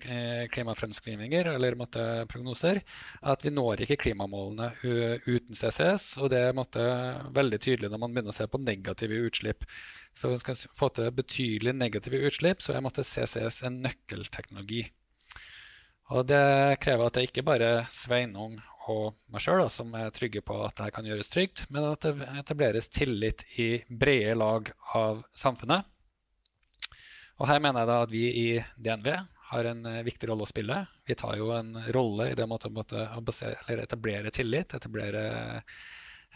klimafremskrivninger 0.55 1.51
eller 1.55 1.75
måtte, 1.75 2.05
prognoser, 2.31 2.83
at 3.23 3.43
vi 3.43 3.51
når 3.51 3.83
ikke 3.83 3.99
klimamålene 4.05 4.71
uten 5.27 5.55
CCS. 5.55 6.17
Og 6.23 6.31
det 6.31 6.39
er 6.39 7.29
veldig 7.35 7.61
tydelig 7.61 7.91
når 7.91 7.99
man 7.99 8.15
begynner 8.15 8.31
å 8.31 8.39
se 8.39 8.47
på 8.47 8.63
negative 8.63 9.19
utslipp. 9.27 9.67
Så 10.15 10.31
hvis 10.31 10.47
vi 10.47 10.55
skal 10.55 10.75
få 10.79 10.89
til 10.95 11.11
betydelig 11.11 11.75
negative 11.75 12.23
utslipp, 12.23 12.63
så 12.63 12.79
er 12.79 13.03
CCS 13.03 13.65
en 13.67 13.83
nøkkelteknologi. 13.83 14.87
Og 16.13 16.27
Det 16.29 16.79
krever 16.85 17.07
at 17.07 17.15
det 17.17 17.29
ikke 17.29 17.43
bare 17.47 17.87
Sveinung 17.91 18.61
og 18.91 19.15
meg 19.31 19.45
sjøl 19.45 19.65
som 19.71 19.93
er 19.99 20.13
trygge 20.15 20.43
på 20.45 20.57
at 20.65 20.77
dette 20.79 20.95
kan 20.97 21.07
gjøres 21.07 21.31
trygt, 21.33 21.65
men 21.71 21.87
at 21.93 22.07
det 22.07 22.29
etableres 22.41 22.91
tillit 22.93 23.45
i 23.61 23.69
brede 23.89 24.35
lag 24.39 24.73
av 24.99 25.23
samfunnet. 25.37 25.87
Og 27.41 27.49
Her 27.49 27.63
mener 27.63 27.83
jeg 27.83 27.91
da 27.91 28.01
at 28.05 28.13
vi 28.13 28.25
i 28.29 28.49
DNV 28.77 29.09
har 29.53 29.69
en 29.69 29.87
eh, 29.89 30.03
viktig 30.07 30.29
rolle 30.31 30.47
å 30.47 30.51
spille. 30.51 30.79
Vi 31.09 31.17
tar 31.19 31.37
jo 31.41 31.51
en 31.57 31.75
rolle 31.95 32.31
i 32.31 32.37
det 32.39 32.47
måte, 32.49 32.71
å 32.71 33.25
etablere 33.75 34.33
tillit, 34.35 34.77
etablere 34.79 35.25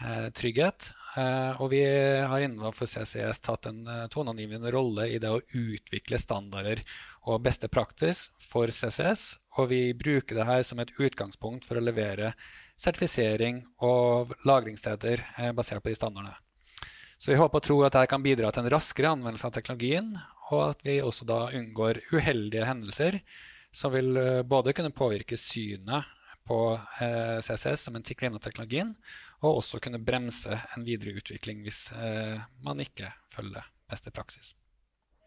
eh, 0.01 0.27
trygghet. 0.35 0.91
Eh, 1.17 1.61
og 1.61 1.71
vi 1.73 1.81
har 1.81 2.43
innenfor 2.43 2.89
CCS 2.89 3.41
tatt 3.45 3.69
en 3.71 3.81
eh, 3.89 4.05
toneangivende 4.13 4.71
rolle 4.73 5.07
i 5.09 5.17
det 5.21 5.31
å 5.33 5.41
utvikle 5.41 6.19
standarder 6.21 6.83
og 7.27 7.41
beste 7.45 7.69
praktis 7.71 8.27
for 8.43 8.69
CCS. 8.69 9.31
Og 9.57 9.69
vi 9.71 9.81
bruker 9.97 10.37
det 10.37 10.47
her 10.47 10.63
som 10.65 10.81
et 10.81 10.93
utgangspunkt 10.97 11.65
for 11.65 11.79
å 11.79 11.83
levere 11.83 12.33
sertifisering 12.77 13.63
og 13.83 14.35
lagringssteder 14.45 15.23
eh, 15.37 15.53
basert 15.57 15.83
på 15.83 15.91
de 15.91 15.97
standardene. 15.97 16.35
Så 17.17 17.31
vi 17.31 17.39
håper 17.39 17.57
og 17.57 17.65
tror 17.65 17.85
at 17.87 17.95
dette 17.95 18.11
kan 18.11 18.21
bidra 18.21 18.51
til 18.53 18.65
en 18.65 18.71
raskere 18.75 19.15
anvendelse 19.15 19.49
av 19.49 19.55
teknologien, 19.55 20.11
og 20.51 20.61
at 20.67 20.83
vi 20.85 20.99
også 21.01 21.25
da 21.25 21.47
unngår 21.57 22.03
uheldige 22.13 22.67
hendelser 22.67 23.17
som 23.73 23.91
vil 23.91 24.13
både 24.47 24.75
kunne 24.77 24.93
påvirke 24.95 25.37
synet 25.37 26.05
på 26.47 26.59
CCS 27.43 27.87
som 27.87 27.97
en 27.97 28.05
klimateknologien, 28.05 28.93
og 29.45 29.59
også 29.59 29.79
kunne 29.83 30.01
bremse 30.01 30.55
en 30.75 30.85
videre 30.87 31.17
utvikling 31.19 31.61
hvis 31.65 31.87
eh, 31.93 32.37
man 32.65 32.81
ikke 32.81 33.11
følger 33.33 33.67
beste 33.89 34.13
praksis. 34.13 34.53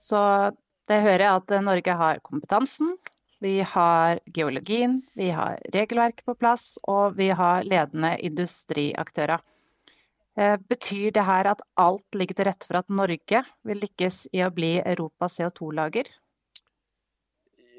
Så 0.01 0.19
det 0.89 1.03
hører 1.05 1.27
jeg 1.27 1.43
at 1.43 1.55
Norge 1.63 1.97
har 2.03 2.23
kompetansen, 2.27 2.97
vi 3.41 3.61
har 3.65 4.21
geologien, 4.37 5.01
vi 5.17 5.31
har 5.33 5.61
regelverk 5.75 6.25
på 6.27 6.35
plass, 6.37 6.75
og 6.83 7.17
vi 7.17 7.31
har 7.33 7.65
ledende 7.65 8.13
industriaktører. 8.21 9.41
Eh, 10.37 10.57
betyr 10.69 11.11
det 11.17 11.25
her 11.27 11.49
at 11.51 11.63
alt 11.81 12.15
ligger 12.15 12.39
til 12.39 12.49
rette 12.49 12.69
for 12.69 12.79
at 12.81 12.93
Norge 12.93 13.43
vil 13.67 13.81
lykkes 13.83 14.27
i 14.37 14.45
å 14.45 14.53
bli 14.55 14.77
Europas 14.79 15.41
CO2-lager? 15.41 16.11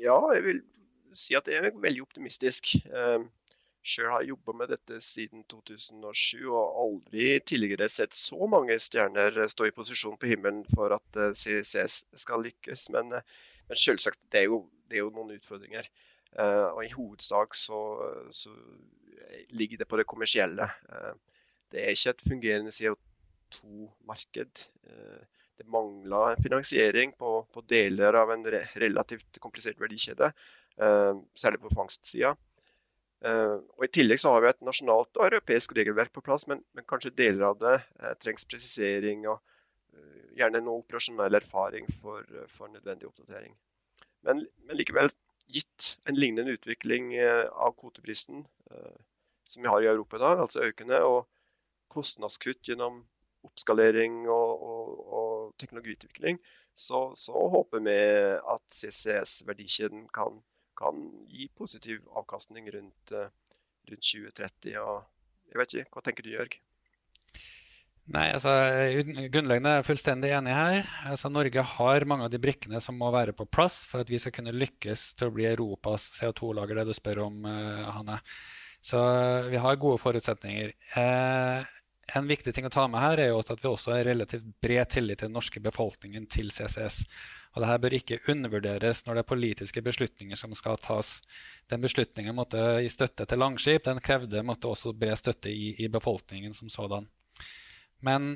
Ja, 0.01 0.17
jeg 0.35 0.43
vil 0.47 0.63
si 1.13 1.37
at 1.37 1.47
det 1.47 1.59
er 1.59 1.69
veldig 1.77 2.03
optimistisk. 2.03 2.73
Eh, 2.89 3.23
Sjøl 3.81 4.11
har 4.11 4.21
jeg 4.21 4.35
jobba 4.35 4.53
med 4.59 4.69
dette 4.75 4.99
siden 5.01 5.45
2007 5.49 6.43
og 6.51 6.75
aldri 6.83 7.31
tidligere 7.39 7.87
sett 7.89 8.13
så 8.13 8.49
mange 8.49 8.77
stjerner 8.77 9.39
stå 9.49 9.69
i 9.69 9.73
posisjon 9.73 10.19
på 10.21 10.29
himmelen 10.29 10.61
for 10.73 10.93
at 10.97 11.17
eh, 11.21 11.33
CCS 11.37 12.03
skal 12.25 12.45
lykkes. 12.45 12.89
Men, 12.93 13.15
men 13.15 13.81
selvsagt, 13.85 14.21
det 14.33 14.43
er, 14.43 14.51
jo, 14.51 14.65
det 14.91 14.99
er 14.99 15.05
jo 15.05 15.13
noen 15.15 15.33
utfordringer. 15.37 15.89
Uh, 16.31 16.67
og 16.75 16.81
I 16.85 16.93
hovedsak 16.93 17.57
så, 17.59 17.79
så, 18.31 18.53
ligger 19.55 19.81
det 19.81 19.87
på 19.87 19.99
det 19.99 20.07
kommersielle. 20.07 20.67
Uh, 20.91 21.13
det 21.71 21.83
er 21.83 21.95
ikke 21.95 22.13
et 22.15 22.27
fungerende 22.27 22.73
CO2-marked. 22.75 24.63
Uh, 24.87 25.47
det 25.59 25.67
mangler 25.71 26.39
finansiering 26.41 27.11
på, 27.19 27.33
på, 27.53 27.63
deler 27.69 28.17
av 28.17 28.31
en 28.33 28.47
re 28.49 28.63
relativt 28.81 29.37
komplisert 29.43 29.77
verdikjede, 29.77 30.31
særlig 31.37 31.59
på 31.61 31.69
fangstsida. 31.75 32.31
Uh, 33.21 33.61
og 33.77 33.85
I 33.85 33.91
tillegg 33.93 34.17
så 34.17 34.31
har 34.33 34.41
vi 34.41 34.49
et 34.49 34.63
nasjonalt 34.65 35.19
og 35.19 35.27
europeisk 35.27 35.75
regelverk 35.77 36.09
på 36.15 36.23
plass, 36.25 36.47
men, 36.49 36.63
men 36.73 36.87
kanskje 36.89 37.13
deler 37.13 37.51
av 37.51 37.59
det 37.61 37.75
uh, 38.01 38.13
trengs 38.17 38.47
presisering 38.49 39.27
og 39.29 39.37
uh, 39.37 40.23
gjerne 40.39 40.63
noe 40.65 40.81
operasjonell 40.81 41.37
erfaring 41.37 41.85
for, 41.99 42.25
for 42.49 42.73
nødvendig 42.73 43.11
oppdatering. 43.11 43.53
Men, 44.27 44.45
men, 44.67 44.77
likevel, 44.77 45.11
gitt 45.51 45.95
en 46.07 46.19
lignende 46.19 46.53
utvikling 46.55 47.11
av 47.19 47.73
kvoteprisen 47.79 48.45
som 49.51 49.63
vi 49.65 49.67
har 49.67 49.83
i 49.83 49.89
Europa 49.91 50.15
i 50.15 50.21
dag, 50.21 50.43
altså 50.45 50.63
økende, 50.63 51.01
og 51.03 51.25
kostnadskutt 51.91 52.69
gjennom 52.69 53.01
oppskalering 53.43 54.21
og, 54.31 54.63
og, 54.63 54.93
og 55.19 55.33
teknologiutvikling, 55.59 56.39
så, 56.71 57.09
så, 57.19 57.35
håper 57.51 57.83
vi 57.83 57.97
at 58.53 58.77
CCS-verdikjeden 58.77 60.05
kan 60.15 60.39
kan 60.81 61.01
gi 61.29 61.47
positiv 61.57 62.01
avkastning 62.17 62.69
rundt, 62.73 63.11
eh, 63.11 63.29
rundt 63.89 64.05
2030. 64.11 64.77
Og 64.79 65.03
jeg 65.51 65.61
vet 65.61 65.73
ikke, 65.73 65.89
Hva 65.93 66.01
tenker 66.05 66.25
du, 66.25 66.31
Jørg? 66.33 66.57
Nei, 68.11 68.25
altså 68.35 68.51
Grunnleggende 69.31 69.71
er 69.71 69.77
jeg 69.79 69.87
fullstendig 69.87 70.31
enig 70.35 70.55
her. 70.55 70.87
Altså, 71.07 71.29
Norge 71.31 71.63
har 71.75 72.05
mange 72.09 72.25
av 72.27 72.31
de 72.33 72.41
brikkene 72.43 72.81
som 72.83 72.97
må 72.99 73.07
være 73.13 73.35
på 73.37 73.47
plass 73.47 73.85
for 73.87 74.03
at 74.03 74.11
vi 74.11 74.19
skal 74.19 74.33
kunne 74.35 74.55
lykkes 74.55 75.13
til 75.15 75.29
å 75.29 75.35
bli 75.35 75.47
Europas 75.47 76.09
CO2-lager, 76.17 76.81
det 76.81 76.89
du 76.89 76.97
spør 76.97 77.23
om, 77.29 77.45
uh, 77.47 77.87
Hanne. 77.95 78.17
Så 78.83 78.99
vi 79.47 79.61
har 79.61 79.77
gode 79.79 80.01
forutsetninger. 80.01 80.73
Eh, 80.97 81.69
en 82.17 82.27
viktig 82.27 82.51
ting 82.55 82.65
å 82.65 82.71
ta 82.73 82.87
med 82.89 82.99
her 82.99 83.21
er 83.21 83.29
jo 83.29 83.43
at 83.43 83.61
vi 83.61 83.69
også 83.69 83.93
har 83.93 84.07
relativt 84.09 84.47
bred 84.63 84.89
tillit 84.89 85.21
til 85.21 85.29
den 85.29 85.37
norske 85.37 85.61
befolkningen 85.63 86.25
til 86.33 86.49
CCS. 86.51 87.03
Og 87.53 87.61
dette 87.61 87.77
bør 87.83 87.95
ikke 87.95 88.19
undervurderes 88.33 89.05
når 89.05 89.19
det 89.19 89.23
er 89.23 89.29
politiske 89.29 89.85
beslutninger 89.85 90.39
som 90.39 90.57
skal 90.57 90.81
tas. 90.81 91.19
Den 91.69 91.85
beslutningen 91.85 92.35
måtte 92.35 92.81
gi 92.81 92.89
støtte 92.91 93.29
til 93.29 93.43
Langskip 93.43 93.85
den 93.85 94.01
krevde 94.03 94.43
måtte 94.43 94.73
også 94.73 94.95
bred 94.97 95.21
støtte 95.21 95.53
i, 95.53 95.75
i 95.77 95.91
befolkningen 95.91 96.57
som 96.57 96.73
sådan. 96.73 97.05
Men 98.05 98.35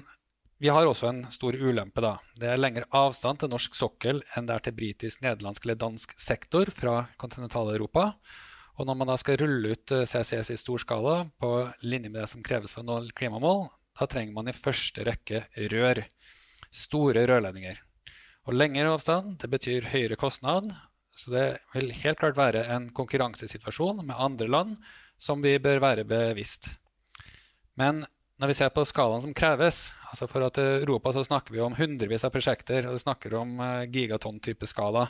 vi 0.62 0.72
har 0.72 0.88
også 0.88 1.10
en 1.10 1.24
stor 1.36 1.55
ulempe. 1.57 2.01
da. 2.01 2.17
Det 2.39 2.48
er 2.48 2.62
lengre 2.62 2.88
avstand 2.95 3.41
til 3.41 3.51
norsk 3.51 3.75
sokkel 3.75 4.22
enn 4.36 4.48
det 4.48 4.55
er 4.55 4.65
til 4.65 4.75
britisk, 4.77 5.22
nederlandsk 5.22 5.65
eller 5.65 5.79
dansk 5.81 6.13
sektor 6.19 6.72
fra 6.72 7.07
kontinentaleuropa. 7.17 8.13
Og 8.79 8.88
når 8.88 8.95
man 9.00 9.12
da 9.12 9.17
skal 9.19 9.39
rulle 9.39 9.75
ut 9.75 9.91
CCS 10.07 10.51
i 10.51 10.60
stor 10.60 10.79
skala 10.84 11.17
på 11.39 11.51
linje 11.84 12.10
med 12.10 12.22
det 12.22 12.29
som 12.31 12.43
kreves 12.43 12.75
for 12.75 12.84
å 12.84 12.88
nå 12.88 13.12
klimamål, 13.15 13.67
da 14.00 14.07
trenger 14.12 14.36
man 14.36 14.51
i 14.51 14.55
første 14.55 15.03
rekke 15.07 15.45
rør. 15.72 16.03
Store 16.75 17.24
rørledninger. 17.27 17.77
Og 18.45 18.55
lengre 18.55 18.91
avstand 18.91 19.38
det 19.41 19.51
betyr 19.51 19.88
høyere 19.93 20.19
kostnad. 20.19 20.67
Så 21.15 21.31
det 21.31 21.45
vil 21.74 21.93
helt 22.01 22.19
klart 22.19 22.36
være 22.39 22.65
en 22.75 22.89
konkurransesituasjon 22.95 24.03
med 24.03 24.19
andre 24.19 24.50
land 24.51 24.75
som 25.15 25.39
vi 25.43 25.55
bør 25.63 25.79
være 25.84 26.03
bevisst. 26.07 26.67
Men 27.79 28.03
når 28.42 28.51
vi 28.51 28.58
ser 28.58 28.72
på 28.75 28.84
skalaen 28.88 29.24
som 29.24 29.34
kreves 29.36 29.94
altså 30.10 30.27
For 30.32 30.44
at 30.48 30.60
Europa 30.62 31.12
så 31.15 31.24
snakker 31.27 31.56
vi 31.56 31.63
om 31.63 31.75
hundrevis 31.75 32.24
av 32.27 32.32
prosjekter, 32.32 32.86
og 32.88 32.96
vi 32.96 33.04
snakker 33.04 33.34
om 33.36 33.58
eh, 33.60 33.88
gigatonn-type 33.92 34.68
skala. 34.70 35.10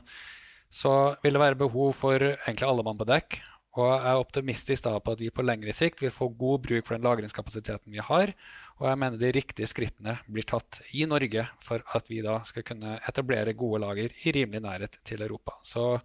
Så 0.73 0.91
vil 1.21 1.35
det 1.35 1.41
være 1.43 1.59
behov 1.59 1.91
for 1.99 2.17
egentlig 2.17 2.65
alle 2.65 2.85
mann 2.87 2.97
på 2.97 3.05
dekk. 3.05 3.37
Og 3.75 3.89
jeg 3.91 4.07
er 4.07 4.21
optimistisk 4.21 4.85
da 4.85 4.95
på 5.03 5.13
at 5.13 5.21
vi 5.21 5.29
på 5.35 5.43
lengre 5.43 5.73
sikt 5.75 6.01
vil 6.01 6.13
få 6.13 6.29
god 6.39 6.63
bruk 6.63 6.87
for 6.87 6.95
den 6.95 7.05
lagringskapasiteten 7.05 7.93
vi 7.93 8.03
har. 8.07 8.31
Og 8.79 8.87
jeg 8.89 8.99
mener 9.01 9.19
de 9.19 9.33
riktige 9.35 9.69
skrittene 9.69 10.15
blir 10.25 10.47
tatt 10.47 10.79
i 10.95 11.03
Norge 11.09 11.43
for 11.63 11.83
at 11.97 12.09
vi 12.09 12.21
da 12.25 12.39
skal 12.47 12.65
kunne 12.67 12.95
etablere 13.03 13.53
gode 13.57 13.83
lager 13.83 14.15
i 14.23 14.33
rimelig 14.35 14.63
nærhet 14.63 14.97
til 15.05 15.25
Europa. 15.27 15.57
Så 15.61 15.99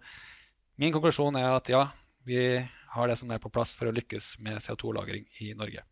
min 0.77 0.93
konklusjon 0.93 1.39
er 1.39 1.55
at 1.55 1.71
ja, 1.71 1.85
vi 2.27 2.43
har 2.91 3.07
det 3.07 3.17
som 3.17 3.31
er 3.31 3.41
på 3.41 3.51
plass 3.53 3.73
for 3.77 3.87
å 3.87 3.95
lykkes 3.95 4.35
med 4.43 4.59
CO2-lagring 4.61 5.25
i 5.41 5.53
Norge. 5.55 5.87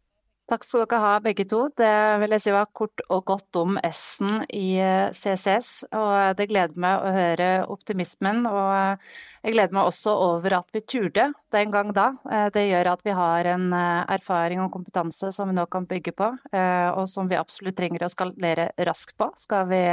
Takk 0.49 0.63
skal 0.65 0.81
dere 0.81 0.97
ha 1.03 1.09
begge 1.21 1.43
to. 1.45 1.59
Det 1.77 1.93
vil 2.23 2.33
jeg 2.33 2.41
si 2.41 2.53
var 2.55 2.71
kort 2.73 3.03
og 3.13 3.19
godt 3.27 3.57
om 3.59 3.75
S-en 3.85 4.47
i 4.49 4.81
CCS. 5.13 5.91
Og 5.93 6.39
det 6.39 6.47
gleder 6.49 6.73
meg 6.73 7.05
å 7.05 7.11
høre 7.13 7.49
optimismen. 7.69 8.41
Og 8.49 8.97
jeg 9.45 9.53
gleder 9.53 9.77
meg 9.77 9.91
også 9.91 10.15
over 10.17 10.55
at 10.57 10.73
vi 10.73 10.81
turde 10.89 11.27
den 11.53 11.69
gang 11.75 11.93
da. 11.93 12.07
Det 12.55 12.65
gjør 12.65 12.89
at 12.95 13.05
vi 13.05 13.13
har 13.19 13.51
en 13.53 13.69
erfaring 13.77 14.63
og 14.65 14.73
kompetanse 14.73 15.29
som 15.37 15.53
vi 15.53 15.57
nå 15.59 15.67
kan 15.69 15.85
bygge 15.89 16.15
på, 16.17 16.31
og 16.33 17.05
som 17.13 17.29
vi 17.29 17.37
absolutt 17.37 17.77
trenger 17.77 18.07
å 18.07 18.09
skalere 18.09 18.71
raskt 18.89 19.13
på. 19.21 19.29
Skal 19.37 19.69
vi 19.69 19.85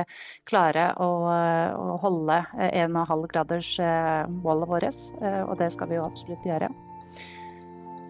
klare 0.49 0.89
å 0.97 1.13
holde 2.01 2.43
1,5 2.73 3.29
graders 3.29 3.77
målet 4.41 4.73
vårt. 4.73 5.09
Og 5.21 5.57
det 5.61 5.75
skal 5.77 5.93
vi 5.93 6.01
jo 6.01 6.09
absolutt 6.09 6.49
gjøre. 6.49 6.73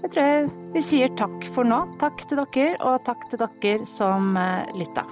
Jeg 0.07 0.13
tror 0.15 0.51
vi 0.71 0.81
sier 0.87 1.15
takk 1.19 1.49
for 1.51 1.67
nå. 1.67 1.81
Takk 1.99 2.21
til 2.31 2.39
dere, 2.39 2.77
og 2.87 3.01
takk 3.09 3.25
til 3.27 3.41
dere 3.43 3.89
som 3.91 4.37
eh, 4.39 4.69
lytta. 4.79 5.03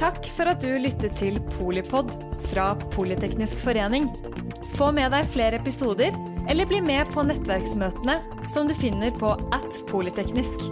Takk 0.00 0.24
for 0.32 0.48
at 0.48 0.64
du 0.64 0.70
lyttet 0.80 1.18
til 1.20 1.36
Polipod 1.58 2.14
fra 2.48 2.70
Politeknisk 2.94 3.60
forening. 3.60 4.08
Få 4.78 4.88
med 4.96 5.12
deg 5.12 5.28
flere 5.28 5.60
episoder, 5.60 6.16
eller 6.48 6.70
bli 6.70 6.80
med 6.80 7.12
på 7.12 7.26
nettverksmøtene 7.28 8.16
som 8.54 8.70
du 8.70 8.72
finner 8.78 9.12
på 9.20 9.36
at 9.36 9.82
polyteknisk. 9.90 10.64